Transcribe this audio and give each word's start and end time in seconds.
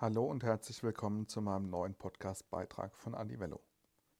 Hallo 0.00 0.26
und 0.26 0.44
herzlich 0.44 0.84
willkommen 0.84 1.26
zu 1.26 1.42
meinem 1.42 1.70
neuen 1.70 1.96
Podcast-Beitrag 1.96 2.96
von 2.96 3.16
Anivello. 3.16 3.60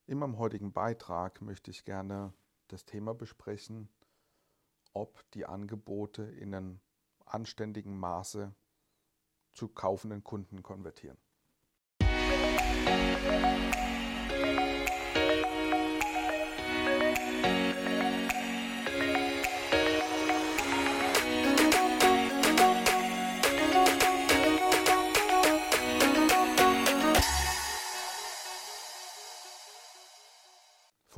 In 0.07 0.17
meinem 0.17 0.37
heutigen 0.37 0.73
Beitrag 0.73 1.41
möchte 1.41 1.71
ich 1.71 1.85
gerne 1.85 2.33
das 2.67 2.83
Thema 2.83 3.13
besprechen, 3.13 3.87
ob 4.91 5.23
die 5.31 5.45
Angebote 5.45 6.23
in 6.23 6.53
einem 6.53 6.81
anständigen 7.23 7.97
Maße 7.97 8.53
zu 9.53 9.69
kaufenden 9.69 10.21
Kunden 10.21 10.63
konvertieren. 10.63 11.17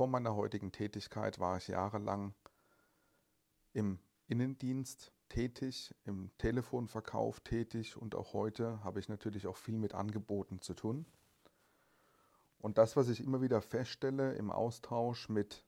Vor 0.02 0.08
meiner 0.08 0.34
heutigen 0.34 0.72
Tätigkeit 0.72 1.38
war 1.38 1.58
ich 1.58 1.68
jahrelang 1.68 2.34
im 3.72 4.00
Innendienst 4.26 5.12
tätig, 5.28 5.94
im 6.02 6.36
Telefonverkauf 6.38 7.38
tätig 7.38 7.96
und 7.96 8.16
auch 8.16 8.32
heute 8.32 8.82
habe 8.82 8.98
ich 8.98 9.08
natürlich 9.08 9.46
auch 9.46 9.56
viel 9.56 9.78
mit 9.78 9.94
Angeboten 9.94 10.60
zu 10.60 10.74
tun. 10.74 11.06
Und 12.58 12.78
das, 12.78 12.96
was 12.96 13.10
ich 13.10 13.22
immer 13.22 13.42
wieder 13.42 13.62
feststelle 13.62 14.34
im 14.34 14.50
Austausch 14.50 15.28
mit 15.28 15.64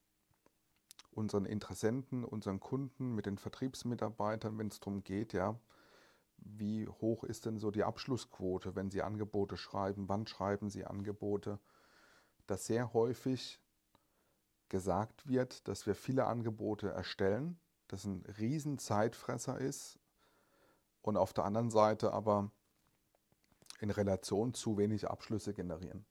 unseren 1.12 1.47
Interessenten, 1.47 2.25
unseren 2.25 2.59
Kunden, 2.59 3.14
mit 3.14 3.27
den 3.27 3.39
Vertriebsmitarbeitern, 3.39 4.59
wenn 4.59 4.66
es 4.66 4.80
darum 4.80 5.05
geht, 5.05 5.33
ja, 5.33 5.61
wie 6.39 6.89
hoch 6.89 7.23
ist 7.23 7.47
denn 7.47 7.61
so 7.61 7.70
die 7.70 7.84
Abschlussquote, 7.84 8.75
wenn 8.75 8.91
Sie 8.91 9.03
Angebote 9.03 9.56
schreiben, 9.56 10.09
wann 10.09 10.27
schreiben 10.27 10.70
Sie 10.70 10.84
Angebote, 10.84 11.61
dass 12.48 12.66
sehr 12.66 12.92
häufig 12.95 13.61
gesagt 14.75 15.28
wird, 15.28 15.69
dass 15.69 15.86
wir 15.86 15.94
viele 15.94 16.27
Angebote 16.27 16.91
erstellen, 16.91 17.61
das 17.86 18.05
ein 18.06 18.25
riesen 18.41 18.77
Zeitfresser 18.77 19.56
ist 19.56 20.00
und 21.00 21.17
auf 21.17 21.33
der 21.33 21.44
anderen 21.44 21.70
Seite 21.70 22.12
aber 22.12 22.50
in 23.78 23.91
Relation 23.91 24.52
zu 24.52 24.77
wenig 24.77 25.08
Abschlüsse 25.08 25.55
generieren. 25.55 26.05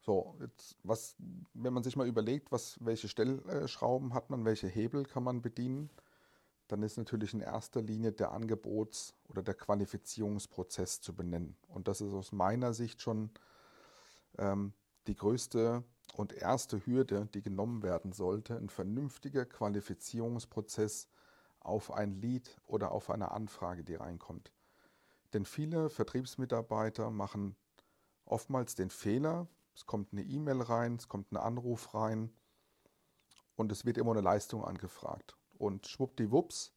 So, 0.00 0.38
jetzt 0.40 0.78
was, 0.82 1.16
wenn 1.52 1.74
man 1.74 1.82
sich 1.82 1.96
mal 1.96 2.08
überlegt, 2.08 2.50
was, 2.50 2.82
welche 2.82 3.08
Stellschrauben 3.08 4.14
hat 4.14 4.30
man, 4.30 4.46
welche 4.46 4.66
Hebel 4.66 5.04
kann 5.04 5.22
man 5.22 5.42
bedienen, 5.42 5.90
dann 6.68 6.82
ist 6.82 6.96
natürlich 6.96 7.34
in 7.34 7.42
erster 7.42 7.82
Linie 7.82 8.12
der 8.12 8.32
Angebots- 8.32 9.12
oder 9.28 9.42
der 9.42 9.54
Qualifizierungsprozess 9.54 11.02
zu 11.02 11.14
benennen. 11.14 11.58
Und 11.68 11.88
das 11.88 12.00
ist 12.00 12.14
aus 12.14 12.32
meiner 12.32 12.72
Sicht 12.72 13.02
schon 13.02 13.28
ähm, 14.38 14.72
die 15.06 15.14
größte 15.14 15.84
und 16.14 16.32
erste 16.32 16.84
Hürde, 16.86 17.28
die 17.34 17.42
genommen 17.42 17.82
werden 17.82 18.12
sollte, 18.12 18.56
ein 18.56 18.68
vernünftiger 18.68 19.44
Qualifizierungsprozess 19.44 21.08
auf 21.60 21.92
ein 21.92 22.20
Lead 22.20 22.60
oder 22.66 22.92
auf 22.92 23.10
eine 23.10 23.30
Anfrage, 23.30 23.84
die 23.84 23.94
reinkommt. 23.94 24.52
Denn 25.32 25.44
viele 25.44 25.90
Vertriebsmitarbeiter 25.90 27.10
machen 27.10 27.56
oftmals 28.24 28.74
den 28.74 28.90
Fehler, 28.90 29.46
es 29.74 29.86
kommt 29.86 30.12
eine 30.12 30.22
E-Mail 30.22 30.62
rein, 30.62 30.96
es 30.96 31.08
kommt 31.08 31.30
ein 31.32 31.36
Anruf 31.36 31.94
rein 31.94 32.32
und 33.56 33.70
es 33.70 33.84
wird 33.84 33.98
immer 33.98 34.12
eine 34.12 34.22
Leistung 34.22 34.64
angefragt. 34.64 35.36
Und 35.58 35.86
schwuppdiwupps 35.86 36.72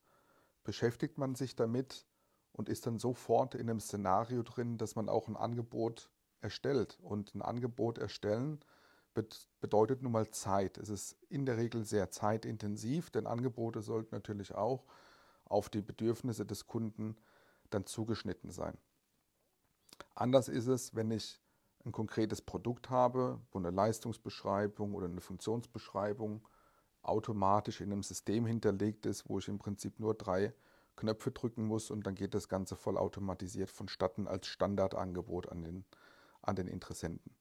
beschäftigt 0.63 1.17
man 1.17 1.35
sich 1.35 1.55
damit 1.55 2.05
und 2.51 2.69
ist 2.69 2.85
dann 2.85 2.99
sofort 2.99 3.55
in 3.55 3.69
einem 3.69 3.79
Szenario 3.79 4.43
drin, 4.43 4.77
dass 4.77 4.95
man 4.95 5.09
auch 5.09 5.27
ein 5.27 5.37
Angebot 5.37 6.09
erstellt. 6.41 6.99
Und 7.01 7.33
ein 7.33 7.41
Angebot 7.41 7.97
erstellen 7.97 8.59
bedeutet 9.59 10.01
nun 10.01 10.11
mal 10.11 10.29
Zeit. 10.31 10.77
Es 10.77 10.89
ist 10.89 11.17
in 11.29 11.45
der 11.45 11.57
Regel 11.57 11.83
sehr 11.83 12.11
zeitintensiv, 12.11 13.09
denn 13.09 13.27
Angebote 13.27 13.81
sollten 13.81 14.15
natürlich 14.15 14.55
auch 14.55 14.85
auf 15.45 15.69
die 15.69 15.81
Bedürfnisse 15.81 16.45
des 16.45 16.67
Kunden 16.67 17.17
dann 17.69 17.85
zugeschnitten 17.85 18.51
sein. 18.51 18.77
Anders 20.15 20.47
ist 20.47 20.67
es, 20.67 20.95
wenn 20.95 21.11
ich 21.11 21.39
ein 21.85 21.91
konkretes 21.91 22.41
Produkt 22.41 22.89
habe, 22.89 23.39
wo 23.51 23.59
eine 23.59 23.71
Leistungsbeschreibung 23.71 24.93
oder 24.93 25.07
eine 25.07 25.21
Funktionsbeschreibung 25.21 26.47
automatisch 27.01 27.81
in 27.81 27.91
einem 27.91 28.03
System 28.03 28.45
hinterlegt 28.45 29.05
ist, 29.05 29.27
wo 29.27 29.39
ich 29.39 29.47
im 29.47 29.57
Prinzip 29.57 29.99
nur 29.99 30.13
drei 30.13 30.53
Knöpfe 30.95 31.31
drücken 31.31 31.65
muss 31.65 31.89
und 31.89 32.05
dann 32.05 32.15
geht 32.15 32.33
das 32.33 32.47
Ganze 32.47 32.75
vollautomatisiert 32.75 33.71
vonstatten 33.71 34.27
als 34.27 34.47
Standardangebot 34.47 35.49
an 35.49 35.63
den, 35.63 35.85
an 36.41 36.55
den 36.55 36.67
Interessenten. 36.67 37.33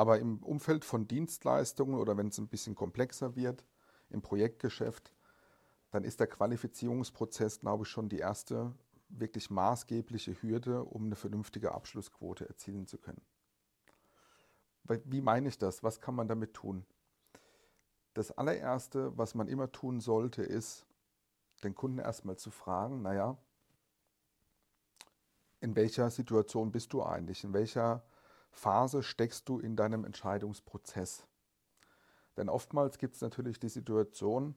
Aber 0.00 0.18
im 0.18 0.42
Umfeld 0.42 0.86
von 0.86 1.06
Dienstleistungen 1.06 1.96
oder 1.96 2.16
wenn 2.16 2.28
es 2.28 2.38
ein 2.38 2.48
bisschen 2.48 2.74
komplexer 2.74 3.36
wird, 3.36 3.66
im 4.08 4.22
Projektgeschäft, 4.22 5.12
dann 5.90 6.04
ist 6.04 6.20
der 6.20 6.26
Qualifizierungsprozess, 6.26 7.60
glaube 7.60 7.82
ich, 7.82 7.90
schon 7.90 8.08
die 8.08 8.16
erste 8.16 8.72
wirklich 9.10 9.50
maßgebliche 9.50 10.40
Hürde, 10.40 10.84
um 10.84 11.04
eine 11.04 11.16
vernünftige 11.16 11.72
Abschlussquote 11.72 12.48
erzielen 12.48 12.86
zu 12.86 12.96
können. 12.96 13.20
Wie 15.04 15.20
meine 15.20 15.50
ich 15.50 15.58
das? 15.58 15.82
Was 15.82 16.00
kann 16.00 16.14
man 16.14 16.28
damit 16.28 16.54
tun? 16.54 16.86
Das 18.14 18.30
allererste, 18.30 19.14
was 19.18 19.34
man 19.34 19.48
immer 19.48 19.70
tun 19.70 20.00
sollte, 20.00 20.42
ist, 20.42 20.86
den 21.62 21.74
Kunden 21.74 21.98
erstmal 21.98 22.38
zu 22.38 22.50
fragen, 22.50 23.02
naja, 23.02 23.36
in 25.60 25.76
welcher 25.76 26.08
Situation 26.08 26.72
bist 26.72 26.90
du 26.94 27.02
eigentlich? 27.02 27.44
In 27.44 27.52
welcher 27.52 28.02
Phase 28.50 29.02
steckst 29.02 29.48
du 29.48 29.58
in 29.58 29.76
deinem 29.76 30.04
Entscheidungsprozess? 30.04 31.26
Denn 32.36 32.48
oftmals 32.48 32.98
gibt 32.98 33.14
es 33.14 33.20
natürlich 33.20 33.58
die 33.58 33.68
Situation, 33.68 34.54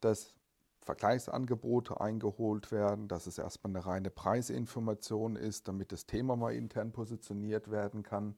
dass 0.00 0.34
Vergleichsangebote 0.80 2.00
eingeholt 2.00 2.72
werden, 2.72 3.06
dass 3.06 3.26
es 3.26 3.38
erstmal 3.38 3.76
eine 3.76 3.86
reine 3.86 4.10
Preisinformation 4.10 5.36
ist, 5.36 5.68
damit 5.68 5.92
das 5.92 6.06
Thema 6.06 6.36
mal 6.36 6.54
intern 6.54 6.92
positioniert 6.92 7.70
werden 7.70 8.02
kann. 8.02 8.36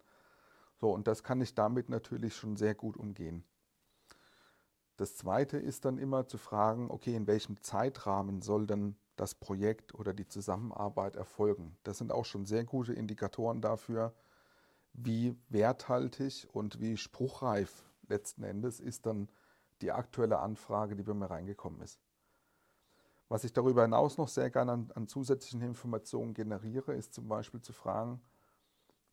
So, 0.80 0.92
und 0.92 1.06
das 1.06 1.22
kann 1.22 1.40
ich 1.40 1.54
damit 1.54 1.88
natürlich 1.88 2.34
schon 2.34 2.56
sehr 2.56 2.74
gut 2.74 2.96
umgehen. 2.96 3.44
Das 4.96 5.16
zweite 5.16 5.58
ist 5.58 5.84
dann 5.84 5.98
immer 5.98 6.26
zu 6.26 6.36
fragen, 6.36 6.90
okay, 6.90 7.14
in 7.14 7.26
welchem 7.26 7.60
Zeitrahmen 7.60 8.42
soll 8.42 8.66
denn 8.66 8.96
das 9.16 9.34
Projekt 9.34 9.94
oder 9.94 10.12
die 10.12 10.26
Zusammenarbeit 10.26 11.16
erfolgen? 11.16 11.76
Das 11.84 11.98
sind 11.98 12.12
auch 12.12 12.24
schon 12.24 12.44
sehr 12.44 12.64
gute 12.64 12.92
Indikatoren 12.92 13.60
dafür, 13.60 14.12
wie 14.92 15.36
werthaltig 15.48 16.48
und 16.52 16.80
wie 16.80 16.96
spruchreif 16.96 17.84
letzten 18.08 18.44
Endes 18.44 18.80
ist 18.80 19.06
dann 19.06 19.28
die 19.80 19.92
aktuelle 19.92 20.38
Anfrage, 20.38 20.96
die 20.96 21.02
bei 21.02 21.14
mir 21.14 21.30
reingekommen 21.30 21.80
ist. 21.80 21.98
Was 23.28 23.44
ich 23.44 23.52
darüber 23.52 23.82
hinaus 23.82 24.18
noch 24.18 24.28
sehr 24.28 24.50
gerne 24.50 24.72
an, 24.72 24.92
an, 24.94 25.08
zusätzlichen 25.08 25.62
Informationen 25.62 26.34
generiere, 26.34 26.94
ist 26.94 27.14
zum 27.14 27.28
Beispiel 27.28 27.62
zu 27.62 27.72
fragen, 27.72 28.20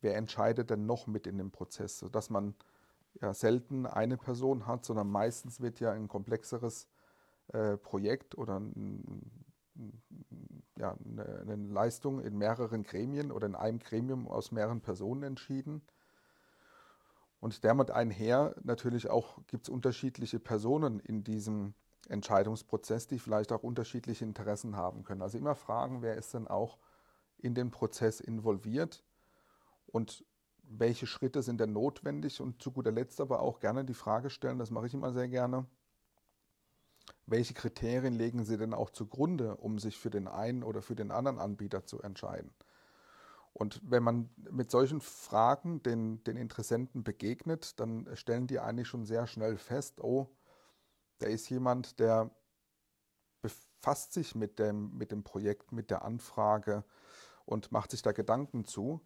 wer 0.02 0.16
entscheidet 0.16 0.70
denn 0.70 0.84
noch 0.86 1.06
mit 1.06 1.26
in 1.26 1.38
dem 1.38 1.50
Prozess, 1.50 1.98
sodass 1.98 2.28
man 2.28 2.54
ja 3.20 3.32
selten 3.32 3.86
eine 3.86 4.18
Person 4.18 4.66
hat, 4.66 4.84
sondern 4.84 5.08
meistens 5.08 5.60
wird 5.60 5.80
ja 5.80 5.92
ein 5.92 6.06
komplexeres 6.06 6.86
äh, 7.48 7.76
Projekt 7.78 8.36
oder 8.36 8.60
ein, 8.60 9.44
ja, 10.76 10.96
eine, 11.04 11.40
eine 11.40 11.56
Leistung 11.56 12.20
in 12.20 12.36
mehreren 12.36 12.82
Gremien 12.82 13.30
oder 13.30 13.46
in 13.46 13.54
einem 13.54 13.78
Gremium 13.78 14.28
aus 14.28 14.52
mehreren 14.52 14.80
Personen 14.80 15.22
entschieden. 15.22 15.82
Und 17.40 17.64
damit 17.64 17.90
einher 17.90 18.54
natürlich 18.62 19.08
auch 19.08 19.38
gibt 19.46 19.66
es 19.66 19.68
unterschiedliche 19.70 20.38
Personen 20.38 21.00
in 21.00 21.24
diesem 21.24 21.74
Entscheidungsprozess, 22.08 23.06
die 23.06 23.18
vielleicht 23.18 23.52
auch 23.52 23.62
unterschiedliche 23.62 24.24
Interessen 24.24 24.76
haben 24.76 25.04
können. 25.04 25.22
Also 25.22 25.38
immer 25.38 25.54
fragen, 25.54 26.02
wer 26.02 26.16
ist 26.16 26.34
denn 26.34 26.48
auch 26.48 26.78
in 27.38 27.54
den 27.54 27.70
Prozess 27.70 28.20
involviert 28.20 29.04
und 29.86 30.24
welche 30.62 31.06
Schritte 31.06 31.42
sind 31.42 31.60
denn 31.60 31.72
notwendig 31.72 32.40
und 32.40 32.62
zu 32.62 32.70
guter 32.70 32.92
Letzt 32.92 33.20
aber 33.20 33.40
auch 33.40 33.58
gerne 33.58 33.84
die 33.84 33.94
Frage 33.94 34.30
stellen, 34.30 34.58
das 34.58 34.70
mache 34.70 34.86
ich 34.86 34.94
immer 34.94 35.12
sehr 35.12 35.28
gerne, 35.28 35.66
welche 37.30 37.54
Kriterien 37.54 38.14
legen 38.14 38.44
Sie 38.44 38.58
denn 38.58 38.74
auch 38.74 38.90
zugrunde, 38.90 39.56
um 39.56 39.78
sich 39.78 39.96
für 39.96 40.10
den 40.10 40.28
einen 40.28 40.62
oder 40.62 40.82
für 40.82 40.96
den 40.96 41.10
anderen 41.10 41.38
Anbieter 41.38 41.84
zu 41.84 42.02
entscheiden? 42.02 42.52
Und 43.52 43.80
wenn 43.84 44.02
man 44.02 44.30
mit 44.50 44.70
solchen 44.70 45.00
Fragen 45.00 45.82
den, 45.82 46.22
den 46.24 46.36
Interessenten 46.36 47.04
begegnet, 47.04 47.78
dann 47.80 48.08
stellen 48.14 48.46
die 48.46 48.58
eigentlich 48.58 48.88
schon 48.88 49.04
sehr 49.04 49.26
schnell 49.26 49.56
fest, 49.56 50.00
oh, 50.00 50.28
da 51.18 51.26
ist 51.26 51.48
jemand, 51.50 52.00
der 52.00 52.30
befasst 53.42 54.12
sich 54.12 54.34
mit 54.34 54.58
dem, 54.58 54.96
mit 54.96 55.12
dem 55.12 55.22
Projekt, 55.22 55.72
mit 55.72 55.90
der 55.90 56.02
Anfrage 56.02 56.84
und 57.44 57.72
macht 57.72 57.90
sich 57.90 58.02
da 58.02 58.12
Gedanken 58.12 58.64
zu. 58.64 59.00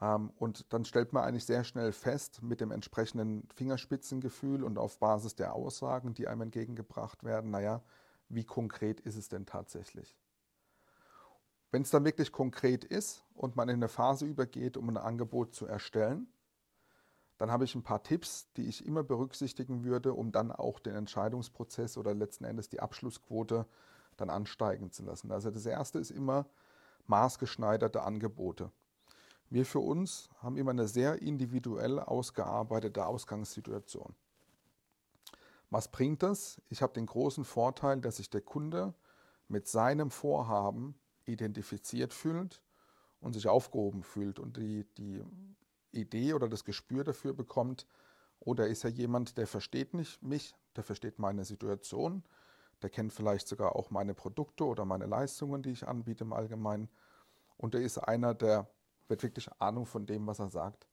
Ähm, 0.00 0.30
und 0.36 0.72
dann 0.72 0.84
stellt 0.84 1.12
man 1.12 1.24
eigentlich 1.24 1.44
sehr 1.44 1.64
schnell 1.64 1.92
fest 1.92 2.42
mit 2.42 2.60
dem 2.60 2.70
entsprechenden 2.70 3.48
Fingerspitzengefühl 3.54 4.62
und 4.62 4.78
auf 4.78 4.98
Basis 4.98 5.34
der 5.34 5.54
Aussagen, 5.54 6.14
die 6.14 6.28
einem 6.28 6.42
entgegengebracht 6.42 7.24
werden, 7.24 7.50
naja, 7.50 7.82
wie 8.28 8.44
konkret 8.44 9.00
ist 9.00 9.16
es 9.16 9.28
denn 9.28 9.46
tatsächlich? 9.46 10.16
Wenn 11.70 11.82
es 11.82 11.90
dann 11.90 12.04
wirklich 12.04 12.32
konkret 12.32 12.84
ist 12.84 13.24
und 13.34 13.56
man 13.56 13.68
in 13.68 13.76
eine 13.76 13.88
Phase 13.88 14.26
übergeht, 14.26 14.76
um 14.76 14.88
ein 14.88 14.96
Angebot 14.96 15.54
zu 15.54 15.66
erstellen, 15.66 16.28
dann 17.36 17.52
habe 17.52 17.64
ich 17.64 17.74
ein 17.74 17.82
paar 17.82 18.02
Tipps, 18.02 18.50
die 18.56 18.66
ich 18.66 18.84
immer 18.84 19.04
berücksichtigen 19.04 19.84
würde, 19.84 20.12
um 20.12 20.32
dann 20.32 20.50
auch 20.50 20.80
den 20.80 20.94
Entscheidungsprozess 20.94 21.96
oder 21.96 22.14
letzten 22.14 22.44
Endes 22.44 22.68
die 22.68 22.80
Abschlussquote 22.80 23.66
dann 24.16 24.30
ansteigen 24.30 24.90
zu 24.90 25.04
lassen. 25.04 25.30
Also 25.30 25.50
das 25.50 25.64
erste 25.64 25.98
ist 25.98 26.10
immer 26.10 26.46
maßgeschneiderte 27.06 28.02
Angebote. 28.02 28.72
Wir 29.50 29.64
für 29.64 29.80
uns 29.80 30.28
haben 30.42 30.56
immer 30.56 30.72
eine 30.72 30.88
sehr 30.88 31.22
individuell 31.22 31.98
ausgearbeitete 31.98 33.06
Ausgangssituation. 33.06 34.14
Was 35.70 35.88
bringt 35.88 36.22
das? 36.22 36.60
Ich 36.68 36.82
habe 36.82 36.92
den 36.92 37.06
großen 37.06 37.44
Vorteil, 37.44 38.00
dass 38.00 38.16
sich 38.16 38.30
der 38.30 38.40
Kunde 38.40 38.94
mit 39.48 39.66
seinem 39.68 40.10
Vorhaben 40.10 40.98
identifiziert 41.24 42.12
fühlt 42.12 42.62
und 43.20 43.34
sich 43.34 43.48
aufgehoben 43.48 44.02
fühlt 44.02 44.38
und 44.38 44.56
die, 44.56 44.84
die 44.96 45.22
Idee 45.92 46.34
oder 46.34 46.48
das 46.48 46.64
Gespür 46.64 47.04
dafür 47.04 47.32
bekommt, 47.32 47.86
oder 48.40 48.68
ist 48.68 48.84
er 48.84 48.90
jemand, 48.90 49.36
der 49.36 49.46
versteht 49.46 49.94
nicht 49.94 50.22
mich, 50.22 50.54
der 50.76 50.84
versteht 50.84 51.18
meine 51.18 51.44
Situation, 51.44 52.22
der 52.82 52.90
kennt 52.90 53.12
vielleicht 53.12 53.48
sogar 53.48 53.74
auch 53.74 53.90
meine 53.90 54.14
Produkte 54.14 54.64
oder 54.64 54.84
meine 54.84 55.06
Leistungen, 55.06 55.62
die 55.62 55.72
ich 55.72 55.88
anbiete 55.88 56.22
im 56.22 56.32
Allgemeinen. 56.32 56.88
Und 57.56 57.74
er 57.74 57.80
ist 57.80 57.98
einer, 57.98 58.34
der 58.34 58.70
wird 59.08 59.22
wirklich 59.22 59.50
Ahnung 59.58 59.86
von 59.86 60.06
dem, 60.06 60.26
was 60.26 60.38
er 60.38 60.50
sagt. 60.50 60.86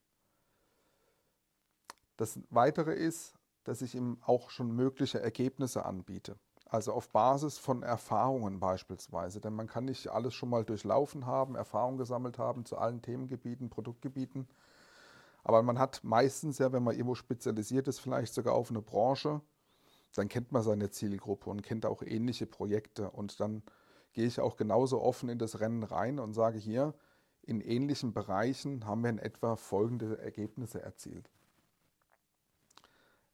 Das 2.17 2.39
Weitere 2.49 2.93
ist, 2.93 3.33
dass 3.65 3.81
ich 3.81 3.95
ihm 3.95 4.17
auch 4.21 4.49
schon 4.49 4.71
mögliche 4.71 5.19
Ergebnisse 5.19 5.85
anbiete. 5.85 6.37
Also 6.67 6.93
auf 6.93 7.09
Basis 7.09 7.57
von 7.57 7.83
Erfahrungen 7.83 8.59
beispielsweise. 8.59 9.39
Denn 9.39 9.53
man 9.53 9.67
kann 9.67 9.85
nicht 9.85 10.07
alles 10.07 10.33
schon 10.33 10.49
mal 10.49 10.63
durchlaufen 10.63 11.25
haben, 11.25 11.55
Erfahrung 11.55 11.97
gesammelt 11.97 12.37
haben 12.37 12.65
zu 12.65 12.77
allen 12.77 13.01
Themengebieten, 13.01 13.69
Produktgebieten. 13.69 14.47
Aber 15.43 15.61
man 15.61 15.77
hat 15.77 16.03
meistens 16.03 16.57
ja, 16.57 16.71
wenn 16.71 16.83
man 16.83 16.95
irgendwo 16.95 17.15
spezialisiert 17.15 17.87
ist, 17.87 17.99
vielleicht 17.99 18.33
sogar 18.33 18.55
auf 18.55 18.71
eine 18.71 18.81
Branche, 18.81 19.41
dann 20.15 20.27
kennt 20.27 20.51
man 20.51 20.63
seine 20.63 20.89
Zielgruppe 20.89 21.49
und 21.49 21.61
kennt 21.61 21.85
auch 21.85 22.01
ähnliche 22.01 22.47
Projekte. 22.47 23.11
Und 23.11 23.39
dann 23.39 23.61
gehe 24.13 24.25
ich 24.25 24.39
auch 24.39 24.55
genauso 24.55 25.01
offen 25.01 25.29
in 25.29 25.37
das 25.37 25.59
Rennen 25.59 25.83
rein 25.83 26.19
und 26.19 26.33
sage 26.33 26.57
hier, 26.57 26.93
in 27.45 27.61
ähnlichen 27.61 28.13
Bereichen 28.13 28.85
haben 28.85 29.03
wir 29.03 29.09
in 29.09 29.19
etwa 29.19 29.55
folgende 29.55 30.17
Ergebnisse 30.19 30.81
erzielt. 30.81 31.29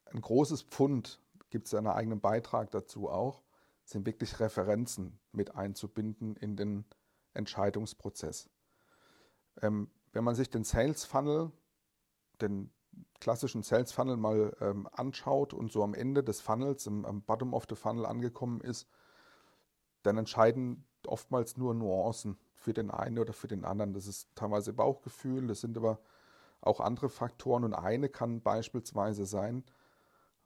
Ein 0.05 0.21
großes 0.21 0.63
Pfund, 0.63 1.21
gibt 1.49 1.67
es 1.67 1.73
einen 1.73 1.87
eigenen 1.87 2.19
Beitrag 2.19 2.71
dazu 2.71 3.09
auch, 3.09 3.41
sind 3.85 4.05
wirklich 4.05 4.39
Referenzen 4.39 5.19
mit 5.31 5.55
einzubinden 5.55 6.35
in 6.35 6.55
den 6.55 6.85
Entscheidungsprozess. 7.33 8.49
Ähm, 9.61 9.89
wenn 10.11 10.23
man 10.23 10.35
sich 10.35 10.49
den 10.49 10.63
Sales 10.63 11.05
Funnel, 11.05 11.51
den 12.41 12.69
klassischen 13.19 13.63
Sales 13.63 13.93
Funnel 13.93 14.17
mal 14.17 14.55
ähm, 14.59 14.87
anschaut 14.91 15.53
und 15.53 15.71
so 15.71 15.83
am 15.83 15.93
Ende 15.93 16.23
des 16.23 16.41
Funnels, 16.41 16.85
im, 16.85 17.05
am 17.05 17.21
Bottom 17.21 17.53
of 17.53 17.65
the 17.69 17.75
Funnel 17.75 18.05
angekommen 18.05 18.59
ist, 18.59 18.89
dann 20.03 20.17
entscheiden 20.17 20.85
oftmals 21.05 21.55
nur 21.55 21.73
Nuancen 21.73 22.37
für 22.61 22.73
den 22.73 22.91
einen 22.91 23.17
oder 23.17 23.33
für 23.33 23.47
den 23.47 23.65
anderen. 23.65 23.93
Das 23.93 24.07
ist 24.07 24.29
teilweise 24.35 24.71
Bauchgefühl, 24.71 25.47
das 25.47 25.61
sind 25.61 25.75
aber 25.77 25.99
auch 26.61 26.79
andere 26.79 27.09
Faktoren 27.09 27.63
und 27.63 27.73
eine 27.73 28.07
kann 28.07 28.41
beispielsweise 28.41 29.25
sein, 29.25 29.63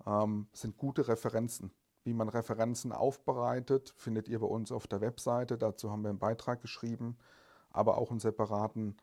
ähm, 0.06 0.47
sind 0.53 0.77
gute 0.77 1.07
Referenzen. 1.07 1.71
Wie 2.06 2.13
man 2.13 2.29
Referenzen 2.29 2.91
aufbereitet, 2.91 3.94
findet 3.97 4.29
ihr 4.29 4.39
bei 4.39 4.47
uns 4.47 4.71
auf 4.71 4.88
der 4.88 5.01
Webseite. 5.01 5.57
Dazu 5.57 5.91
haben 5.91 6.03
wir 6.03 6.09
einen 6.09 6.19
Beitrag 6.19 6.62
geschrieben, 6.62 7.17
aber 7.71 7.97
auch 7.97 8.12
einen 8.12 8.19
separaten 8.19 8.95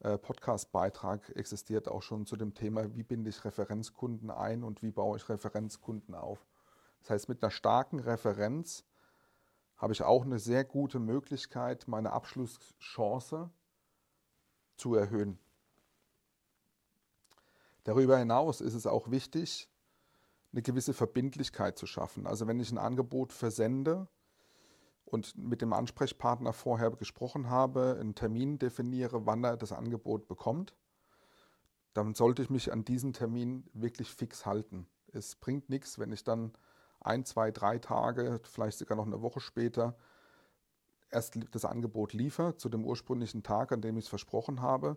äh, 0.00 0.18
Podcast-Beitrag 0.18 1.34
existiert 1.34 1.88
auch 1.88 2.02
schon 2.02 2.26
zu 2.26 2.36
dem 2.36 2.54
Thema, 2.54 2.94
wie 2.94 3.02
binde 3.02 3.30
ich 3.30 3.44
Referenzkunden 3.44 4.30
ein 4.30 4.62
und 4.62 4.82
wie 4.82 4.92
baue 4.92 5.16
ich 5.16 5.28
Referenzkunden 5.28 6.14
auf. 6.14 6.46
Das 7.00 7.10
heißt, 7.10 7.28
mit 7.28 7.42
einer 7.42 7.50
starken 7.50 7.98
Referenz 7.98 8.84
habe 9.82 9.92
ich 9.92 10.02
auch 10.04 10.24
eine 10.24 10.38
sehr 10.38 10.62
gute 10.62 11.00
Möglichkeit, 11.00 11.88
meine 11.88 12.12
Abschlusschance 12.12 13.50
zu 14.76 14.94
erhöhen. 14.94 15.40
Darüber 17.82 18.16
hinaus 18.16 18.60
ist 18.60 18.74
es 18.74 18.86
auch 18.86 19.10
wichtig, 19.10 19.68
eine 20.52 20.62
gewisse 20.62 20.94
Verbindlichkeit 20.94 21.76
zu 21.76 21.86
schaffen. 21.86 22.28
Also 22.28 22.46
wenn 22.46 22.60
ich 22.60 22.70
ein 22.70 22.78
Angebot 22.78 23.32
versende 23.32 24.06
und 25.04 25.36
mit 25.36 25.62
dem 25.62 25.72
Ansprechpartner 25.72 26.52
vorher 26.52 26.92
gesprochen 26.92 27.50
habe, 27.50 27.96
einen 27.98 28.14
Termin 28.14 28.60
definiere, 28.60 29.26
wann 29.26 29.42
er 29.42 29.56
das 29.56 29.72
Angebot 29.72 30.28
bekommt, 30.28 30.76
dann 31.92 32.14
sollte 32.14 32.42
ich 32.42 32.50
mich 32.50 32.70
an 32.70 32.84
diesen 32.84 33.14
Termin 33.14 33.68
wirklich 33.72 34.14
fix 34.14 34.46
halten. 34.46 34.86
Es 35.08 35.34
bringt 35.34 35.70
nichts, 35.70 35.98
wenn 35.98 36.12
ich 36.12 36.22
dann 36.22 36.52
ein, 37.04 37.24
zwei, 37.24 37.50
drei 37.50 37.78
Tage, 37.78 38.40
vielleicht 38.44 38.78
sogar 38.78 38.96
noch 38.96 39.06
eine 39.06 39.22
Woche 39.22 39.40
später 39.40 39.96
erst 41.10 41.38
das 41.50 41.66
Angebot 41.66 42.14
liefere 42.14 42.56
zu 42.56 42.70
dem 42.70 42.86
ursprünglichen 42.86 43.42
Tag, 43.42 43.70
an 43.72 43.82
dem 43.82 43.98
ich 43.98 44.04
es 44.04 44.08
versprochen 44.08 44.62
habe 44.62 44.96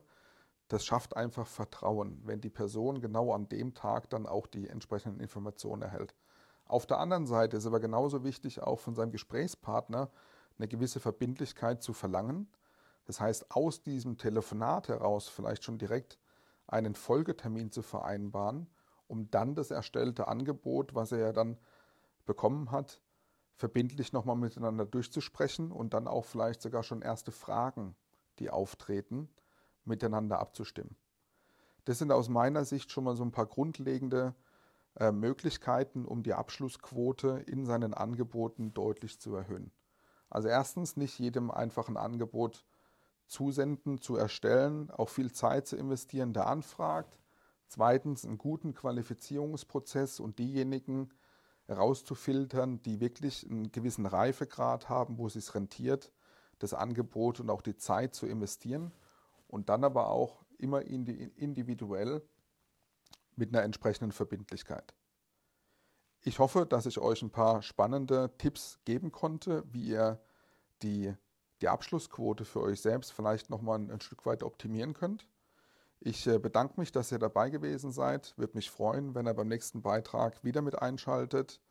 das 0.67 0.85
schafft 0.85 1.15
einfach 1.15 1.45
Vertrauen, 1.45 2.21
wenn 2.23 2.41
die 2.41 2.49
Person 2.49 3.01
genau 3.01 3.33
an 3.33 3.47
dem 3.49 3.73
Tag 3.73 4.09
dann 4.09 4.25
auch 4.25 4.47
die 4.47 4.67
entsprechenden 4.67 5.19
Informationen 5.19 5.83
erhält. 5.83 6.15
Auf 6.65 6.87
der 6.87 6.99
anderen 6.99 7.27
Seite 7.27 7.57
ist 7.57 7.67
aber 7.67 7.79
genauso 7.79 8.23
wichtig, 8.23 8.61
auch 8.61 8.79
von 8.79 8.95
seinem 8.95 9.11
Gesprächspartner 9.11 10.09
eine 10.57 10.67
gewisse 10.67 10.99
Verbindlichkeit 10.99 11.83
zu 11.83 11.93
verlangen. 11.93 12.47
Das 13.05 13.19
heißt, 13.19 13.51
aus 13.51 13.83
diesem 13.83 14.17
Telefonat 14.17 14.87
heraus 14.87 15.27
vielleicht 15.27 15.63
schon 15.63 15.77
direkt 15.77 16.17
einen 16.65 16.95
Folgetermin 16.95 17.71
zu 17.71 17.83
vereinbaren, 17.83 18.67
um 19.07 19.29
dann 19.29 19.53
das 19.53 19.69
erstellte 19.69 20.27
Angebot, 20.27 20.95
was 20.95 21.11
er 21.11 21.19
ja 21.19 21.33
dann 21.33 21.59
bekommen 22.25 22.71
hat, 22.71 23.01
verbindlich 23.55 24.13
nochmal 24.13 24.35
miteinander 24.35 24.85
durchzusprechen 24.85 25.71
und 25.71 25.93
dann 25.93 26.07
auch 26.07 26.25
vielleicht 26.25 26.61
sogar 26.61 26.83
schon 26.83 27.01
erste 27.01 27.31
Fragen, 27.31 27.95
die 28.39 28.49
auftreten, 28.49 29.29
miteinander 29.85 30.39
abzustimmen. 30.39 30.97
Das 31.85 31.99
sind 31.99 32.11
aus 32.11 32.29
meiner 32.29 32.65
Sicht 32.65 32.91
schon 32.91 33.03
mal 33.03 33.15
so 33.15 33.23
ein 33.23 33.31
paar 33.31 33.45
grundlegende 33.45 34.35
äh, 34.99 35.11
Möglichkeiten, 35.11 36.05
um 36.05 36.23
die 36.23 36.33
Abschlussquote 36.33 37.43
in 37.47 37.65
seinen 37.65 37.93
Angeboten 37.93 38.73
deutlich 38.73 39.19
zu 39.19 39.35
erhöhen. 39.35 39.71
Also 40.29 40.47
erstens 40.47 40.97
nicht 40.97 41.19
jedem 41.19 41.51
einfach 41.51 41.87
ein 41.87 41.97
Angebot 41.97 42.65
zusenden, 43.27 44.01
zu 44.01 44.15
erstellen, 44.15 44.91
auch 44.91 45.09
viel 45.09 45.31
Zeit 45.31 45.67
zu 45.67 45.77
investieren, 45.77 46.33
der 46.33 46.47
anfragt. 46.47 47.19
Zweitens 47.67 48.25
einen 48.25 48.37
guten 48.37 48.73
Qualifizierungsprozess 48.73 50.19
und 50.19 50.39
diejenigen 50.39 51.09
herauszufiltern, 51.67 52.81
die 52.83 52.99
wirklich 52.99 53.49
einen 53.49 53.71
gewissen 53.71 54.05
Reifegrad 54.05 54.89
haben, 54.89 55.17
wo 55.17 55.27
es 55.27 55.33
sich 55.33 55.53
rentiert, 55.53 56.11
das 56.59 56.73
Angebot 56.73 57.39
und 57.39 57.49
auch 57.49 57.61
die 57.61 57.75
Zeit 57.75 58.15
zu 58.15 58.27
investieren 58.27 58.91
und 59.47 59.69
dann 59.69 59.83
aber 59.83 60.09
auch 60.09 60.45
immer 60.57 60.81
individuell 60.81 62.21
mit 63.35 63.49
einer 63.49 63.63
entsprechenden 63.63 64.11
Verbindlichkeit. 64.11 64.93
Ich 66.21 66.39
hoffe, 66.39 66.65
dass 66.65 66.85
ich 66.85 66.97
euch 66.97 67.21
ein 67.21 67.29
paar 67.29 67.61
spannende 67.61 68.31
Tipps 68.37 68.79
geben 68.85 69.11
konnte, 69.11 69.63
wie 69.71 69.89
ihr 69.89 70.19
die, 70.81 71.13
die 71.61 71.67
Abschlussquote 71.67 72.45
für 72.45 72.61
euch 72.61 72.81
selbst 72.81 73.11
vielleicht 73.11 73.49
nochmal 73.49 73.79
ein, 73.79 73.91
ein 73.91 74.01
Stück 74.01 74.25
weit 74.25 74.43
optimieren 74.43 74.93
könnt. 74.93 75.27
Ich 75.99 76.27
äh, 76.27 76.37
bedanke 76.37 76.79
mich, 76.79 76.91
dass 76.91 77.11
ihr 77.11 77.19
dabei 77.19 77.49
gewesen 77.49 77.91
seid. 77.91 78.33
Würde 78.37 78.55
mich 78.55 78.69
freuen, 78.69 79.15
wenn 79.15 79.27
ihr 79.27 79.33
beim 79.33 79.47
nächsten 79.47 79.81
Beitrag 79.81 80.43
wieder 80.43 80.61
mit 80.61 80.81
einschaltet. 80.81 81.61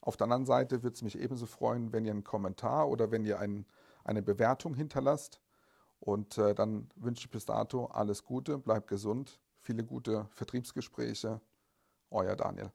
Auf 0.00 0.16
der 0.16 0.24
anderen 0.24 0.46
Seite 0.46 0.82
würde 0.82 0.94
es 0.94 1.02
mich 1.02 1.18
ebenso 1.18 1.46
freuen, 1.46 1.92
wenn 1.92 2.04
ihr 2.04 2.12
einen 2.12 2.24
Kommentar 2.24 2.88
oder 2.88 3.10
wenn 3.10 3.24
ihr 3.24 3.38
ein, 3.40 3.66
eine 4.04 4.22
Bewertung 4.22 4.74
hinterlasst. 4.74 5.40
Und 6.00 6.38
äh, 6.38 6.54
dann 6.54 6.88
wünsche 6.96 7.26
ich 7.26 7.30
bis 7.30 7.44
dato 7.44 7.86
alles 7.86 8.24
Gute, 8.24 8.58
bleibt 8.58 8.86
gesund, 8.86 9.40
viele 9.60 9.84
gute 9.84 10.26
Vertriebsgespräche. 10.30 11.40
Euer 12.10 12.36
Daniel. 12.36 12.72